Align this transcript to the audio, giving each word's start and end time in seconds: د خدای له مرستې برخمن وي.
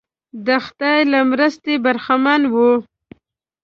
د 0.45 0.47
خدای 0.65 0.99
له 1.11 1.19
مرستې 1.31 1.73
برخمن 1.85 2.41
وي. 2.53 2.71